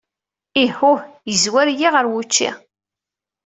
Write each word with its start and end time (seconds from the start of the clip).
Ihuh! 0.63 1.01
Yezwar-iyi 1.29 1.87
ɣer 1.93 2.05
wučči. 2.11 2.49